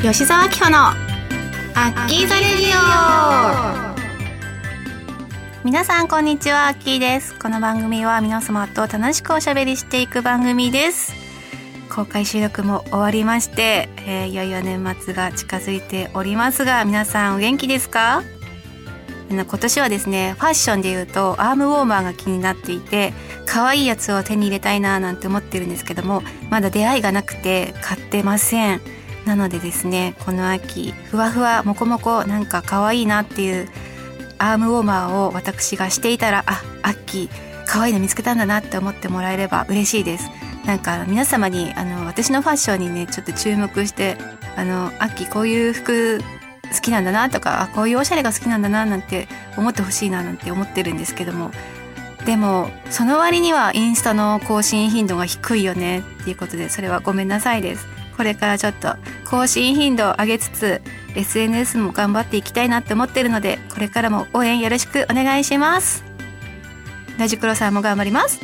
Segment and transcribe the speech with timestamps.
[0.00, 3.98] 吉沢明穂のアッキーザレディオ。
[5.64, 7.36] 皆さんこんにちはアッキーです。
[7.36, 11.12] この番組は皆様と楽しくおしゃべりしていく番組です。
[11.90, 18.22] 公開収録も終わりまして、えー、いよいよ年末が近づいておりますが皆さんお元気ですか？
[19.30, 23.12] 今年はですねファッションで言うとアームウォーマーが気になっていて
[23.46, 28.80] 可愛いやつを手に入れたいななんて思ってるんですけどもまだ出会いがなくて買ってません。
[29.28, 33.68] なのでですねこの秋ふわふわもこもこなんか可愛いなっていう
[34.38, 37.28] アームウォーマーを私がしていたらあアッキー
[37.66, 40.30] 可愛いの見つけたんだなって思ってもらえれば嬉しいです。
[40.64, 44.16] なんか皆様にあの私のファッションにねちょっと注目して
[44.56, 46.20] あのアッキーこういう服
[46.74, 51.50] 好きなんだなとかあこういうおしゃれが好きなんだななんて思ってほしいななんて思ってるんですけども
[52.26, 57.97] でもその割にはインスタの更新頻度が低いよねっていうことでそれはごめんなさいです。
[58.18, 58.96] これからちょっと
[59.30, 60.82] 更新頻度を上げつつ
[61.14, 66.04] SNS も頑張っていきたいなって思ってるのでこれからも応援よろしくお願いします。
[67.18, 68.40] ラジクロさんも頑張ります。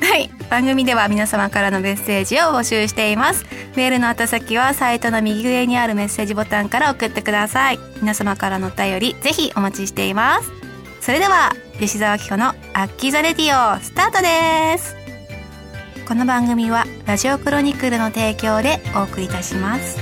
[0.00, 0.30] はい。
[0.50, 3.44] 番組では皆様からのメッセージを募集しています。
[3.76, 7.78] メールの宛先はサイトの右上にあるメッセージボタンから送ってください。
[8.00, 10.58] 皆様からのお便りぜひお待ちしています。
[11.00, 14.97] それでは吉沢紀子のアッキーザレディオスタートです
[16.08, 19.98] この番組はラジオクロニクルの提供でお送りいたします。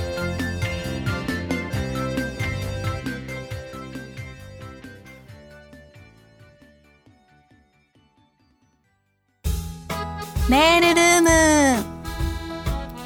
[10.49, 11.21] メールルー
[11.81, 11.83] ム。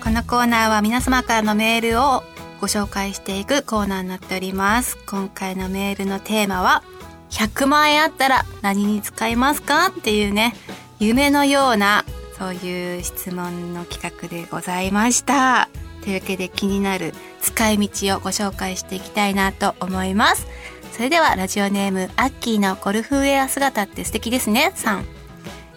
[0.03, 2.21] このコーナーは皆様からのメールを
[2.59, 4.99] ご紹介していくコーナーになっております。
[5.07, 6.83] 今回のメールのテーマは、
[7.31, 9.87] 100万円あったら何に使いますか？
[9.87, 10.53] っていうね、
[10.99, 12.05] 夢のような、
[12.41, 15.69] そういう質問の企画でございました。
[16.01, 20.47] というわけで気になる使い道をご紹介していきたいなと思います。
[20.91, 25.05] それではラジオネーム、アッキーのゴルフウェア姿って素敵ですね、さん。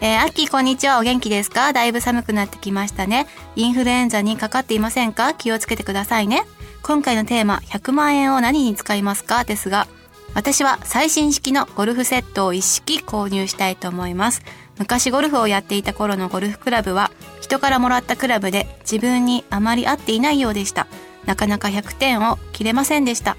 [0.00, 0.98] えー、アッキーこんにちは。
[0.98, 1.74] お元気ですか？
[1.74, 3.26] だいぶ寒くなってきましたね。
[3.56, 5.34] インフルエンザにかかっていませんか？
[5.34, 6.44] 気をつけてくださいね。
[6.82, 9.44] 今回のテーマ、100万円を何に使いますか？
[9.44, 9.86] ですが、
[10.32, 14.40] 私は最新式のゴルフセットを一式購入したいと思います。
[14.78, 20.86] 昔ゴルフをやっていた頃のゴルフクラブは、人からもらったクラブで自分にあまり合っていないようでした。
[21.26, 23.36] なかなか100点を切れませんでした。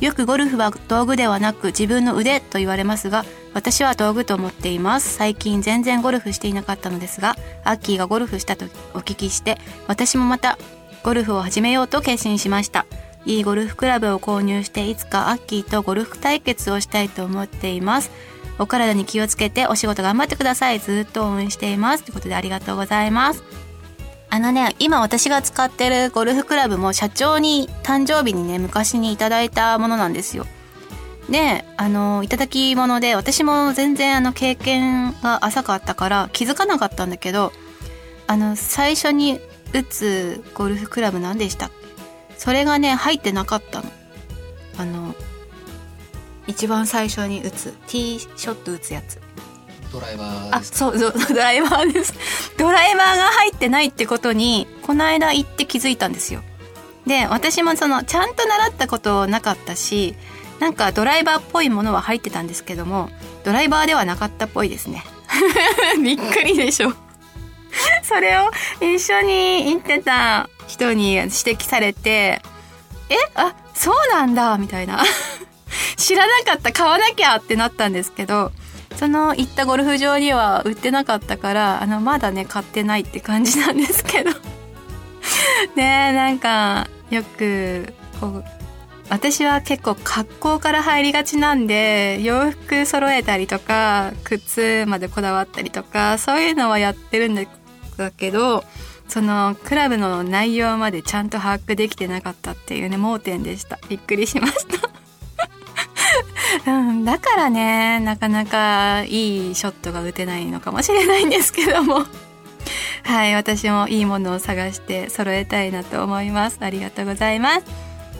[0.00, 3.24] よくゴルフは道具ではなく自分の腕と言われますが、
[3.54, 5.14] 私は道具と思っています。
[5.14, 10.58] 最近全然ゴルフしていなかったのですが、アッキーがゴルフしたとお聞きして、私もまた
[11.02, 12.86] ゴルフを始めようと決心しました。
[13.24, 18.10] いいゴルフクラブを購入していつかアッキーとゴルフ対決をしたいと思っています。
[18.58, 20.80] お体に気をつけてお仕事頑張ってください。
[20.80, 22.04] ずっと応援しています。
[22.04, 23.42] ということでありがとうございます。
[24.30, 30.46] あのね、今私が使ってるゴルフクラブも社長に誕生日にね、昔にいただいたものなんですよ。
[31.30, 37.52] で、あの、いただき物で、私も全然あの経験が浅かったから気づかなかったんだけど、
[38.26, 39.40] あの、最初に
[39.72, 41.70] 打つゴルフクラブ何でした
[42.36, 43.90] それがね、入ってなかったの。
[44.78, 45.14] あの、
[46.48, 49.20] 一番最初に打つ、ティーショット打つやつ。
[49.92, 52.12] ドライバーあそうそう ドライバーです。
[52.56, 56.42] ドライバーが入ってないってことにこの間行って気づいたんですよ。
[57.06, 60.14] で私もそのちゃんと習ったことなかったし
[60.58, 63.08] なんかドライバーっぽいものは入ってたんですけども
[63.44, 65.04] ドライバーではなかったっぽいですね。
[66.02, 66.92] びっくりでしょ。
[68.04, 72.42] それを一緒に行ってた人に指摘されて
[73.08, 73.16] え？
[73.36, 75.02] あそうなんだみたいな
[75.98, 78.52] 知らなかった買わなきゃってなったんですけど
[78.96, 84.30] その行ったゴルフ場には売ってなかったからあのまだね買ってないって感じなんですけど。
[85.76, 88.44] ねえなんかよくこう
[89.10, 97.44] 私は結構格好から入りがちなんで洋服揃えたりとか靴までこだわったりとかそういうのはやってるんだ
[98.16, 98.64] けど
[99.08, 103.78] そのクラブの内容までちゃんと把握できてなかったっていうね盲点でした。
[103.88, 104.87] びっくりしました。
[106.66, 112.04] うん、だからね、なかなかいいショットが打てないのかもしれないんですけども。
[113.04, 116.58] はい、私もいいものを探して揃えたいなと思います。
[116.60, 117.64] ありがとうございます。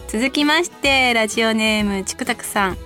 [0.07, 2.77] 続きまして、ラジオネームちくたくさん。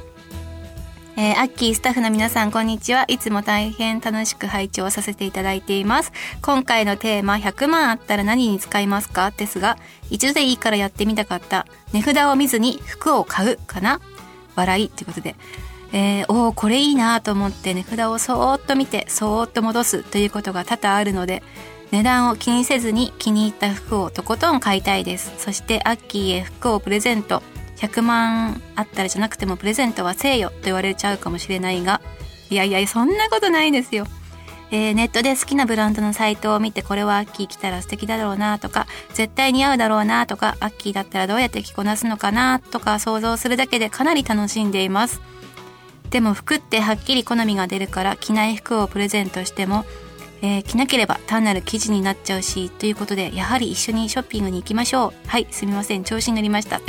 [1.15, 3.05] えー、アッキースタッフの皆さん、こんにちは。
[3.07, 6.11] いつも大変楽しく拝聴させていただいています。
[6.41, 9.31] 今回のテーマ、100万あったら何に使いますか？
[9.31, 9.77] ですが、
[10.09, 14.01] 一度でいいからやってみたかった、値札を見ずに服を買うかな？
[14.55, 15.35] 笑いということで、
[15.93, 21.43] えー、おおこれいいなと思って値札をそーっと見てそーっと戻すということが多々あるので
[21.91, 25.31] 値段を気にせずに気に入った服をとことん買いたいです。
[25.37, 27.43] そしてアッキーへ服をプレゼント。
[27.77, 32.01] 100万あったらじゃなくてもプレゼントはせいよと言われちゃうかもしれないが
[32.49, 34.07] いやいやそんなことないですよ。
[34.73, 45.21] えー、ネットで好きなブランドのサイトを見てこれはアッキー着たら素敵だろうなとか絶対似合うだろうなとかアッキーだったらどうやって着こなすのかなとか想像するだけでかなり楽しんでいます。
[46.09, 49.85] でも服ってはっきり好みが出るから着ない服をプレゼントしても
[50.43, 55.27] えー、着なければ単なる記事になっちゃうしということでやはり一緒にショッピングに行きましょう。
[55.27, 56.81] はいすみません調子に乗りました。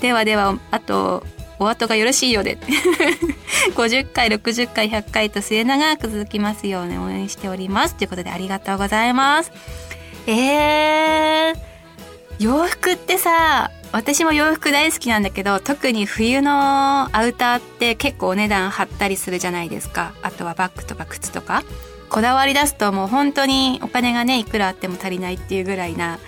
[0.00, 1.24] ではではあと
[1.58, 2.58] お後がよろしいようで。
[3.74, 7.94] 50回60回100回と末永く続きますように応援しております。
[7.94, 9.52] ということでありがとうございます。
[10.26, 11.54] えー、
[12.38, 20.12] 洋服ってさ私も洋服大好きなんだけど特に冬のアウターって結構お値段張ったりするじゃないですか。
[20.22, 21.62] あとはバッグとか靴とか。
[22.08, 26.18] こだわり出すともう本当にお金がねいくらあっても足りないっていうぐらいな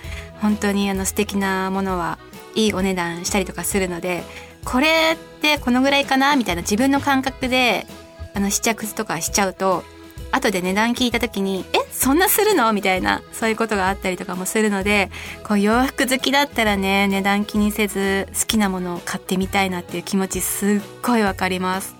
[0.41, 2.19] 本当にあの素敵なものは
[2.55, 4.23] いいお値段したりとかするので
[4.65, 7.85] これってこのぐらいかなみたいな自分の感覚で
[8.33, 9.83] あの試着とかしちゃうと
[10.31, 15.09] 後で値段聞いた時に「えそんなするの?」みたいなそういうことがあったりとかもするので
[15.43, 21.95] こう洋服好きだったらね値段気にせず好きなものを買ってみたいなっていう気持ちすっごいわかります。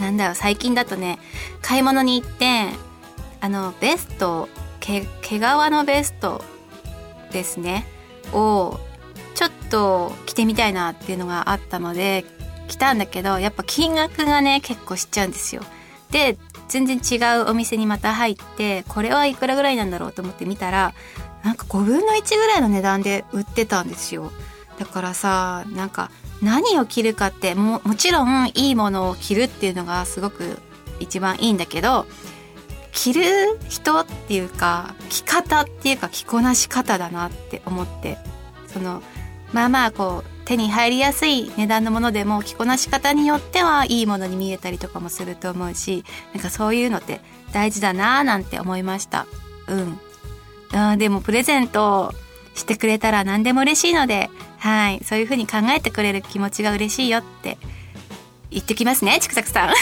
[0.00, 1.18] なんだろう最近だとね
[1.60, 2.68] 買い物に行って
[3.40, 4.48] あのベスト
[4.78, 6.44] 毛毛皮のベスト
[7.32, 7.84] ですね
[8.32, 8.78] を
[9.38, 12.24] ちょっと着てみたいなっていうのがあったので
[12.66, 15.62] 来たんだけどやっぱ金額がね結構しちゃうんですよ。
[16.10, 16.36] で
[16.66, 20.92] 全然違うお店にまた入ってこれはいくらぐらいなんだろうと思って見たら
[21.44, 24.32] なんか5分の1ぐらいの値段で売ってたんですよ。
[24.76, 26.10] だからさなんか
[26.42, 30.58] 何を着るかってももちろんいいものを着るっていうのがすごく
[30.98, 32.06] 一番いいんだけど
[32.90, 33.22] 着る
[33.68, 38.18] 人っていうか着方っていうか着こなし方だなって思って
[38.66, 39.00] その
[39.52, 47.20] まあまあこう手に入りやすい値段のものでも着こなし方によってはいいものに見えたりとかもすると思うしなんかそういうのって
[47.52, 49.26] 大事だなーなんて思いました。
[49.68, 50.00] うん。
[50.72, 52.14] あでもプレゼント
[52.54, 55.00] してくれたら何でも嬉しいのではい。
[55.04, 57.58] そういうふうに考えてくれる気持ちが嬉しいよって
[58.50, 59.72] 言ってきますねちくさくさん。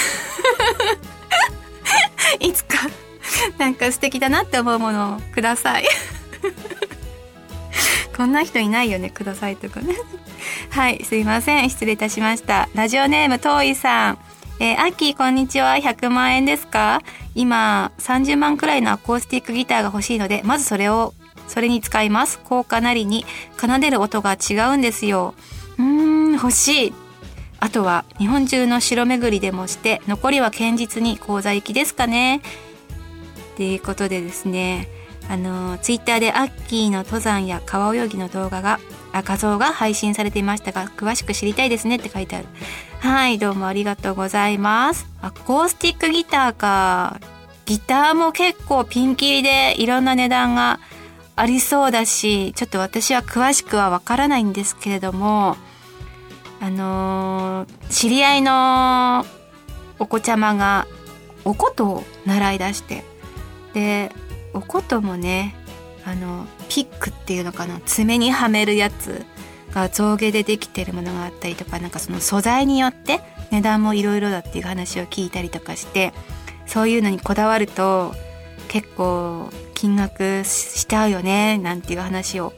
[2.45, 2.79] いつか
[3.59, 5.85] なんか素敵だなって思うものをください。
[8.17, 9.95] こんな人いないよねくださいとかね。
[10.71, 11.69] はいすいません。
[11.71, 12.69] 失礼いたしました。
[12.75, 14.19] ラジオネーム遠いさん。
[14.59, 15.75] えー、アッキーこんにちは。
[15.75, 17.03] 100万円ですか？
[17.35, 21.13] 今30万くらいのアコースティックギターが欲しいのでまずそれを
[21.47, 22.39] それに使います。
[22.39, 23.27] 効果なりに
[23.61, 25.35] 奏でる音が違うんですよ。
[25.79, 26.95] うーん欲しい。
[27.61, 32.37] あとは日本中の城巡りでもして残りは堅実に講座行きですかね。
[32.37, 32.41] っ
[33.57, 34.89] ていうことでですね。
[35.29, 38.79] あのツイッターでアッキーの登山や川泳ぎの動画が
[39.13, 42.47] あ画像が配信されていましたが詳しく知りたいですねって書いてある。
[43.01, 45.07] はいどうもありがとうございます。
[45.21, 47.21] アコースティックギターか。
[47.67, 50.79] ギターも結構ピンキリでいろんな値段が
[51.35, 55.57] ありそうだしちょっと私は詳しくはわからないんですけれども
[56.61, 59.27] あのー、知り合いの
[59.99, 60.87] お子ちゃまが
[61.45, 63.05] お琴を習い出して
[63.75, 64.13] で
[64.57, 65.55] お琴もね
[66.05, 69.25] あのピックっていうのかな爪にはめるやつ
[69.73, 76.13] が象牙でできてるものがあったりとかなんかその素材によって値段もいろいろだっていう話を聞いたりとかして
[76.67, 78.15] そういうのにこだわると
[78.69, 82.53] 結構金額しちゃうよねなんていう話を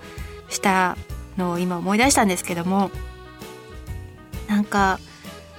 [0.49, 0.97] した
[1.37, 2.91] のを今思い出したんですけども
[4.49, 4.99] なんか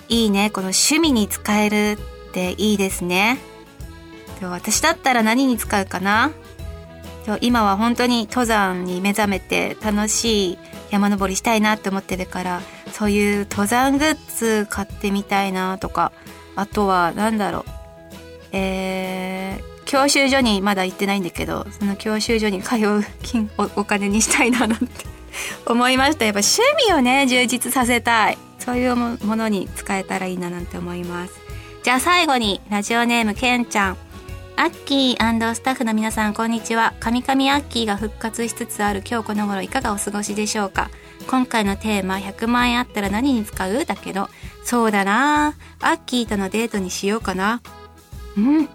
[0.08, 2.00] いいねこの趣味に使える
[2.30, 3.38] っていいですね。
[4.48, 6.32] 私だったら何に使うかな？
[7.42, 10.58] 今は本当に登山に目覚めて楽しい
[10.90, 16.12] 山登りしたいなって思ってるからそういう登山グッズ買ってみたいなとか
[16.56, 17.64] あとは何だろう。
[18.52, 24.88] えー、教習所にまだ行ってないんだけどその教習所に通う金おお金にしたいななんて
[25.68, 26.26] 思いました。
[26.26, 28.38] やっぱ趣味をね充実させたい。
[28.58, 31.34] そういうものに使えたらいいななんて思います。
[31.84, 33.98] じゃあ最後にラジオネームけんちゃん。
[34.60, 36.94] アッキースタッフの皆さんこんにちは。
[37.00, 40.90] 神々アッキーが復活しつつある今日この頃いかがお過ごしでしょうか。
[41.30, 43.86] 今回のテーマ100万円あったら何に使う？
[43.86, 44.28] だけど。
[44.66, 45.56] そうだな。
[45.80, 47.62] アッキーとのデートにしようかな。
[48.36, 48.68] うん。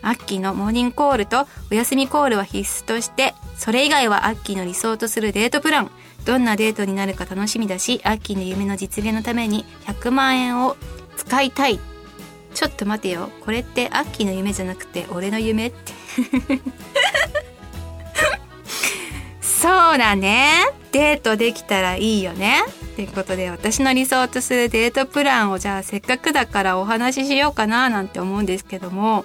[0.00, 5.90] アッキーのモーニングコールとお休みコールは必須としてそれ以外はアッキーの理想とするデートプラン。
[6.24, 10.78] どんなデートになるか楽しみだしアッキーの夢の実現のために100万円を
[11.18, 11.78] 使いたい。
[12.58, 13.30] ちょっと待てよ。
[13.44, 15.92] これってアッキーの夢じゃなくて俺の夢って。
[19.40, 20.66] そうだね。
[20.90, 22.64] デートできたらいいよね。
[22.96, 29.24] ということで私の理想とするデートプランをじゃあせっかくだからお話ししようかななんて思うんですけども。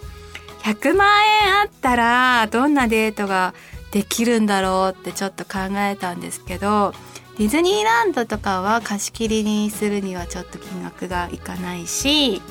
[0.62, 1.10] 100万
[1.48, 3.56] 円あったらどんなデートが
[3.90, 6.94] できるんだろうってちょっと考えたんですけど。
[7.40, 12.44] ディズニーランドとかは貸し切りにするにはちょっと金額がいかないし。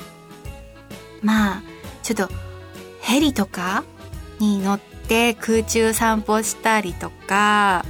[1.23, 1.61] まあ
[2.03, 2.29] ちょっと
[3.01, 3.83] ヘリとか
[4.39, 7.85] に乗って空中散歩したりとか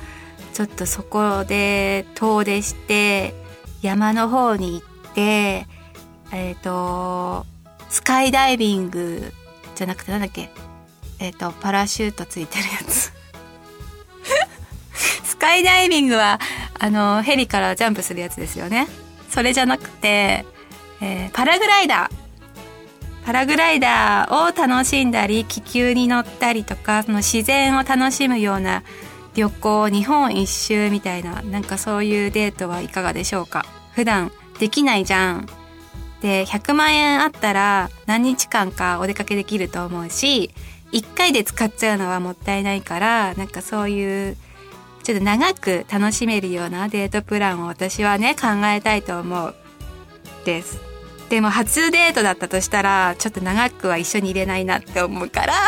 [0.54, 3.34] ちょっとそこで遠出して
[3.82, 5.68] 山の方に行って
[6.32, 7.46] えっ、ー、と
[7.90, 9.32] スカイダイビング
[9.76, 10.50] じゃなくてなんだっけ？
[11.20, 13.12] えっ、ー、とパラシュートついてるやつ。
[15.24, 16.40] スカイダイビングは
[16.80, 18.88] あのヘリからジャンプするやつですよね。
[19.30, 20.46] それじゃなくて、
[21.02, 22.23] えー、パラグライダー。
[23.26, 28.84] パラグライダーを楽しんだり気球に乗ったりとかその自然を楽しむような
[29.36, 33.66] 旅行日本一周みたいななんかそういうデートはいかがでしょうか？
[33.94, 35.48] 普段できないじゃん。
[36.22, 40.52] で100万円あったら何日間かお出かけできると思うし
[40.92, 44.38] 1回で使っちゃうのはもったいないからなんかそういう
[45.04, 49.56] ちょっと長く楽しめるようなデートプランを私はね考えたいと思う。
[50.46, 50.93] です。
[51.30, 55.54] でも初デートだったとしたらちょっと長くは一緒に入れないなって思うから。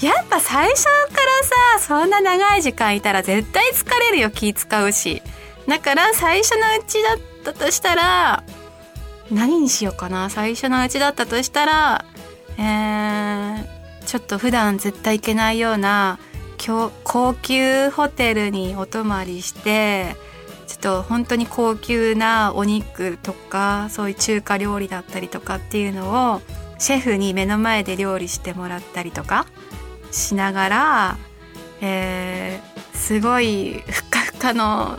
[0.00, 5.22] やっぱ最初からさそんな長い時間いたら絶対疲れるよ気使うし。
[5.68, 8.42] だから最初のうちだったとしたら
[9.30, 10.30] 何にしようかな。
[10.30, 12.04] 最初のうちだったとしたら
[12.56, 13.64] えー、
[14.06, 16.18] ちょっと普段絶対行けないような
[17.02, 20.16] 高級ホテルにお泊まりして
[20.84, 26.42] と本当に高級なお肉とかそういう中華料理だったりとかっていうのを
[26.78, 29.46] シェフに目の前で料理してもらったりとか
[30.10, 31.18] しながら、
[31.80, 34.98] えー、すごいふかふかの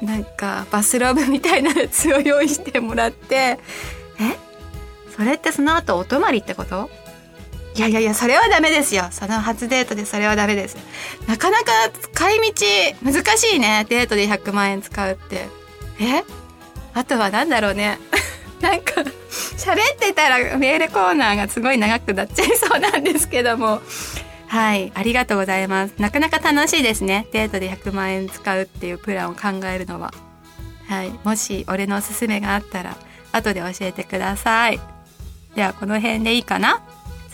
[0.00, 3.58] なんかバスローブみたいなやつを用意してもらって
[4.20, 4.38] え？
[5.16, 6.88] それってその後お泊まりってこと？
[7.76, 9.08] いやいやいやそれはダメですよ。
[9.10, 10.76] その初デートでそれはダメです
[11.28, 12.38] なかなか使い
[13.02, 13.84] 道難しいね。
[13.88, 15.48] デートで100万円使うって。
[16.00, 16.24] え？
[16.94, 17.98] あとは何だろうね。
[18.62, 23.82] なんか喋ってたらメールコーナーがすごい長くなっちゃいそうなんですけども。
[24.48, 24.90] はい。
[24.94, 25.94] ありがとうございます。
[25.98, 27.26] なかなか楽しいですね。
[27.32, 30.14] デートで100万円使うっていうプランを考えるのは。
[30.88, 31.10] はい。
[31.24, 32.96] もし俺のおすすめがあったら
[33.32, 34.80] 後で教えてください。
[35.54, 36.80] ではこの辺でいいかな？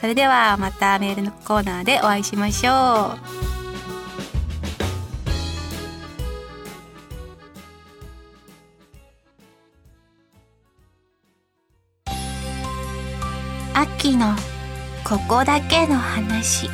[0.02, 3.52] それではまたメールのコーナーでお会いしましょう。
[13.74, 14.34] 秋の
[15.04, 16.68] ここだけの話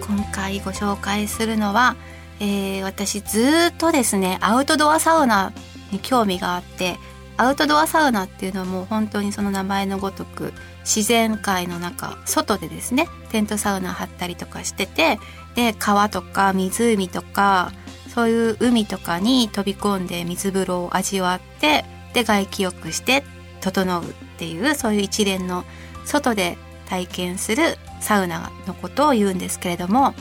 [0.00, 1.96] 今回ご紹介するのは、
[2.38, 5.52] えー、私ずっとですねアウトドアサウナ
[5.90, 6.96] に興味があって
[7.36, 10.52] アウトドアサウナっていうのはもう本当にその名前のごとく
[10.88, 15.18] 自然界の中外でですねテントサウナ張ったりとかしてて
[15.54, 17.72] で川とか湖とか
[18.14, 23.22] そういう海とかに飛び込んで水風呂を味わってで外気浴して
[23.60, 24.06] 整うっ
[24.38, 25.64] ていうそういう一連の
[26.06, 26.56] 外で
[26.88, 30.14] 体験するサウナのことを言うんですけれども、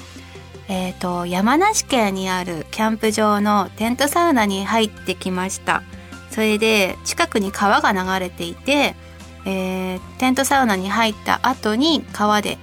[0.67, 5.83] えーと、山梨県にあるキャンプ場のテントサウナに入ってきました。
[6.29, 8.95] それで近くに川が流れていて
[9.49, 12.57] えー、テントサウナに入った後に川で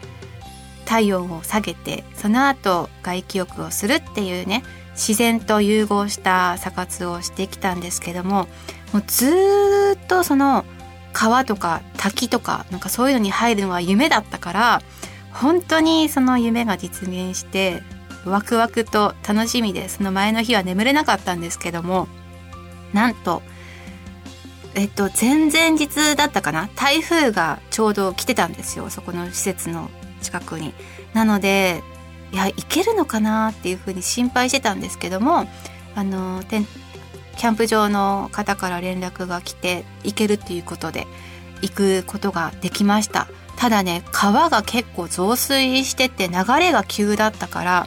[0.85, 4.63] 体温を下げてその後外気浴をするっていうね
[4.93, 8.49] 自然と融合した査活をしてきたんですけども
[8.93, 10.67] もうずっとその
[11.15, 14.83] 川とか滝とかなんかそういうのに入るのは夢だったから
[15.33, 17.83] 本当にその夢が実現して
[18.27, 22.09] ワクワクと楽しみでその前の日は眠れなかったんですけども
[22.93, 23.41] なんと
[24.75, 26.69] えっと、前々日だったかな？
[26.75, 29.91] 台風がちょうど来てたんですよそこの施設の
[30.21, 30.75] 近くに。
[31.13, 31.83] なので
[32.33, 35.47] いや行けるのかなっていうふうに心配してたんですけども
[35.95, 41.07] あのキャンプ場の方から連絡が来て行けるっていうことで
[41.63, 47.87] 行くことができましたただね川が結構増水してて流れが急だったから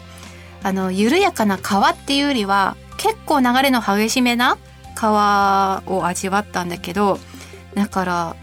[0.63, 4.57] あの緩やかな川っていうよりは結構流れの激しめな
[4.99, 7.19] 川を味わったんだけど
[7.75, 8.35] だから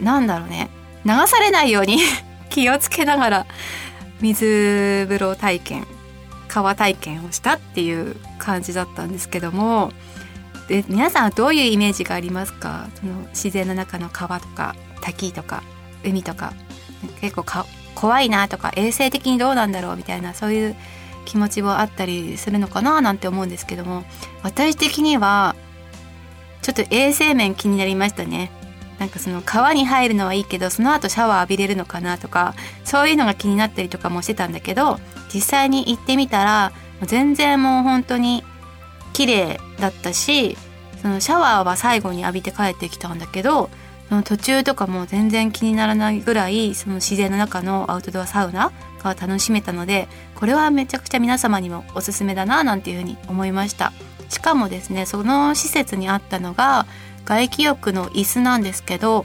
[0.00, 0.70] なんだろうね。
[1.04, 1.98] 流されないように
[2.48, 3.46] 気をつけながら
[4.20, 5.86] 水風呂体験
[6.48, 9.92] 川体験をしたっていう感じだったんですけども
[10.68, 12.88] で皆さんはどういうイメージがありますか？
[13.00, 15.62] その自然の中の川とか滝とか
[16.04, 16.52] 海とか。
[17.20, 19.96] 結構か怖いなとか衛生的にどうなんだろう？
[19.96, 20.76] みたいなそういう
[21.24, 23.00] 気持ちはあったりするのかな？
[23.00, 24.04] なんて思うんですけども
[24.42, 25.54] 私的には
[26.66, 28.50] ちょっと衛生面気になりましたね。
[28.98, 34.98] なんかその川に入るのはいいけどその後シャワー浴びれるのかなとかそういうのが気になったりとかもしてたんだけど
[35.32, 38.42] 実際に行ってみたら全然もう本当に
[39.12, 40.56] 綺麗だったし
[41.02, 43.70] そのシャワーは最後に浴びて帰ってきたんだけど
[44.08, 48.72] その途中とかも全然気にならないぐらいその自然の中のアウトドアサウナ
[49.04, 53.92] が楽しめたのでこれはめちゃくちゃ皆様にもおすすめだななんていうふうに思いました。
[54.28, 56.86] しかもですねその施設にあったのが
[57.24, 59.24] 外気浴の椅子なんですけど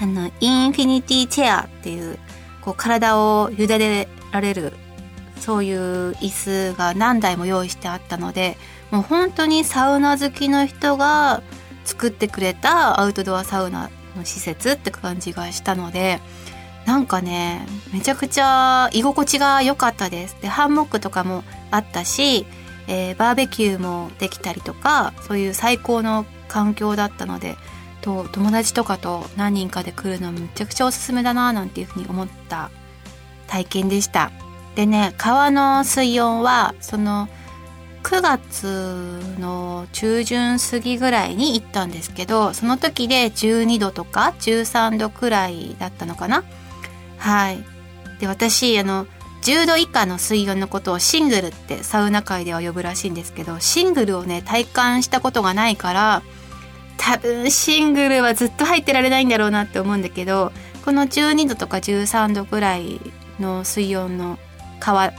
[0.00, 2.18] あのインフィニティチェアっていう
[2.62, 4.72] こう体を委ねられる
[5.38, 8.56] そういう椅子が何台も用意してあったので
[8.90, 11.42] もう本当にサウナ好きの人が
[11.84, 16.20] 作ってくれたアウトドアサウナの施設って感じがしたので
[16.86, 20.36] なんかねめちゃくちゃ居心地が良かったです。
[20.40, 22.46] でハンモックとかもあったし、
[22.90, 27.56] えー、バーベキューもできたりとかそういう最高の環境だったので
[28.02, 32.70] と友達とかと何人かで来るのめちゃくちゃおすすめだななんていうふうに思った
[33.46, 34.32] 体験でした。
[34.74, 37.28] でね川の水温はその
[38.02, 46.44] 9月の中旬過ぎぐらいに行ったんですけどその時で12度とか13度くらいだったのかな。
[47.18, 47.64] はい。
[48.18, 49.06] で私あの
[49.42, 56.22] 10度以下の水温のことをシングルってサウナ界では呼ぶらしいんですけどシングルをね体感したことがないから
[56.98, 60.52] 多分シングルはずっと入ってられないんだろうなって思うんだけど
[60.84, 63.00] この12度とか13度くらい
[63.38, 64.38] の水温の
[64.78, 65.12] 川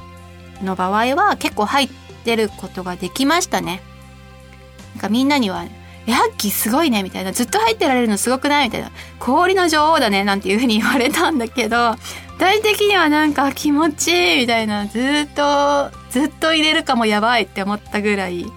[0.62, 1.90] の場合は結構入っ
[2.24, 3.82] てることができましたね。
[4.96, 5.66] なんかみんなには
[6.06, 11.96] 「ヤッキーすごいね」みたいな「ずっと入ってられるのすごくない?」みたいな「氷の女王だね」なんていうふうに言われたんだけど
[12.41, 18.48] 体的にはなんか気持ちいいみたいなずっとずっと入れるかもやばいって思ったぐらい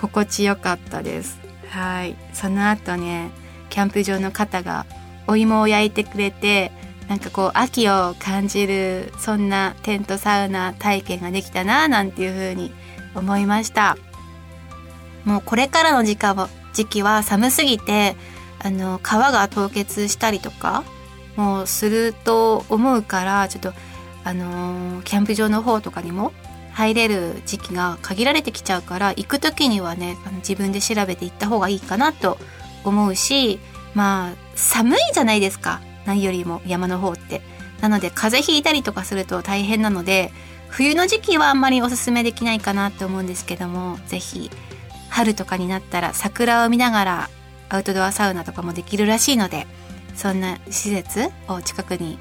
[0.00, 1.38] 心地よかったです。
[1.68, 3.30] はいその後ね
[3.68, 4.84] キャンプ場の方が
[5.28, 6.72] お芋を焼いてくれて
[7.06, 12.72] なんかこう秋を感じるそんなテントサウナ体験ができたななんていう風に
[13.14, 13.96] 思いました
[15.24, 18.16] もうこれからの時間は時期は寒すぎて
[18.58, 20.82] あの川が凍結したりとか
[21.40, 23.72] もうすると思うからちょっと
[24.24, 26.32] あのキャンプ場の方とかにも
[26.74, 32.36] 入れる時期が限られてきちゃうから行く時にはね自分で調べて行った方がいいかなと
[32.84, 33.58] 思うし
[33.94, 35.80] まあ寒いじゃないですか。
[36.04, 37.40] 何よりも山の方って。
[37.80, 40.32] なので風邪ひいたりとかすると大変なので
[40.68, 44.50] 冬の時期はあんまりおすすめできないかなと思うんですけども是非
[45.08, 47.30] 春とかになったら桜を見ながら
[47.70, 49.66] アウトドアサウナとかもできるらしいので
[50.14, 52.18] そんな施設を近くに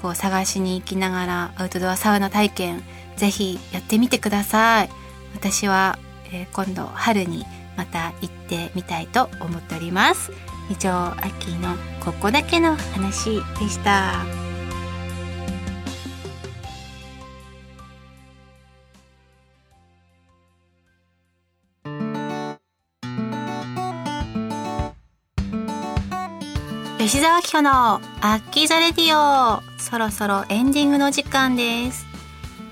[0.00, 2.82] こう探しに行きながらアウトドアサウナ体験
[3.16, 4.90] ぜひやってみてください。
[5.34, 5.98] 私は、
[6.32, 7.44] えー、今度春に
[7.76, 10.32] また行ってみたいと思っております。
[10.70, 14.41] 以上秋のここだけの話でした。
[27.12, 29.60] 吉沢明子のアッキーザレディオ。
[29.78, 32.06] そろそろエンディングの時間です。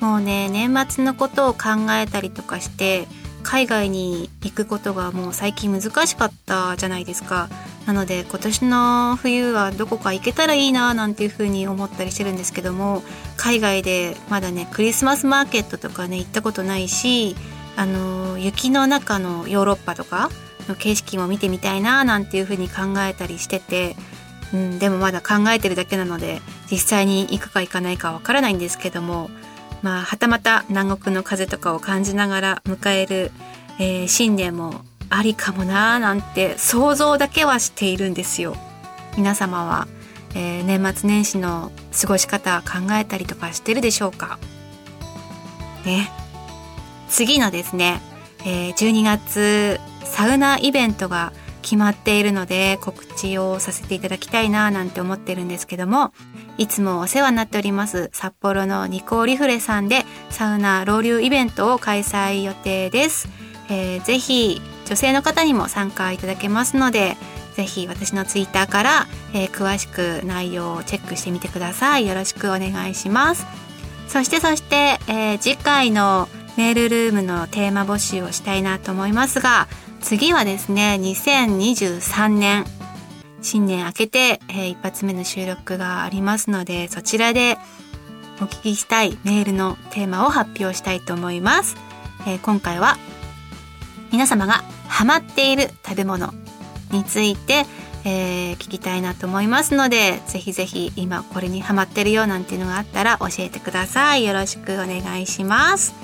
[0.00, 3.07] もうね年末のことを考えたりとかして
[3.42, 7.50] 海外に行くことがもう最近難しかったじゃないですか。
[7.85, 13.03] なので今年の冬はどこか行けたらいいななんていうふうに思ったりしてるんですけども
[13.37, 17.37] 海外でまだねクリスマスマーケットとかね行ったことないし
[17.76, 20.31] あの雪の中のヨーロッパとか
[20.66, 23.96] の景色も見てみたいななんていうふうに考えたりしてて、
[24.53, 29.31] うん、でもまだ考えてるだけなので実際に行くか行かないかわからないんですけども
[29.83, 33.33] まあ、はたまた南国の風とかを感じながら迎える、
[33.79, 38.57] えー、新年もありかもなーなんて想像だけはしているんですよ。
[39.17, 39.89] 皆様は、
[40.35, 44.39] えー、年末年始の過ごし方考えたりとかしてるでしょうか？
[45.85, 46.11] ね。
[47.09, 48.01] 次のですね、
[48.45, 56.12] えー、12月サウナイベントが決まっているので告知をさせていただきたいななんて思ってるんですけども
[56.59, 63.29] いつもお世話になっております札幌のニコーリフレさんでサウナロウリュイベントを開催予定です、
[63.70, 67.16] えー、ぜひ女性の方にも参加いただけますので
[67.55, 72.07] ぜひ私のツイッターから、えー、詳しく内容をチェックしてみてください。
[72.07, 73.44] よろしくお願いします。
[74.09, 79.68] そしてそして、えー、次回のメールルームのテーマ募集をしたいなと思いますが
[80.01, 82.65] 次はですね2023年
[83.43, 87.57] 新年明けて、えー、一発目の収録がありますので、そちらで
[88.41, 91.77] お聞きしたいメールのテーマを発表したいと思います。
[92.27, 92.97] えー、今回は
[94.13, 96.33] 皆様がハマっている食べ物
[96.91, 97.65] について、
[98.05, 104.25] えー、聞きたいなと思いますので、ぜひぜひ今これにハマってるよなんていうのがあったら教えてください。
[104.27, 105.95] よろしくお願いします。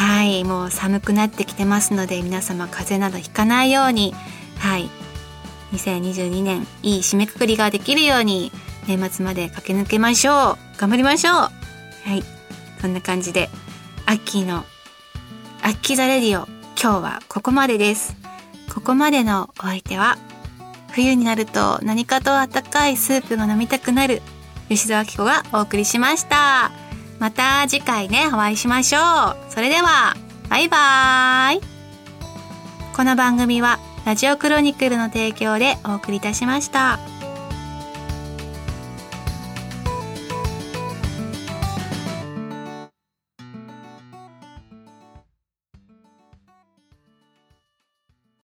[0.00, 4.14] はい、もう寒くなってきてますので皆様風邪などひかないように、
[4.58, 4.88] はい、
[5.72, 8.50] 2022年いい締めくくりができるように
[8.88, 10.58] 年末まで駆け抜けましょう。
[10.78, 11.34] 頑張りましょう。
[11.34, 11.50] は
[12.14, 12.22] い
[12.80, 13.50] そんな感じで
[14.06, 14.64] アッキーの
[15.62, 16.46] アッキーザレディオ
[16.82, 18.16] 今日はここまでです。
[18.74, 20.16] ここまでのお相手は
[20.92, 24.22] 冬になると何かと温かいスープが飲みたくなる
[24.70, 26.89] 吉沢紀子がお送りしました。
[27.20, 30.16] また次回ねお会いしましょうそれでは
[30.48, 31.60] バイバーイ
[32.96, 37.19] この番組はラジオクロニクルの提供でお送りいたしました。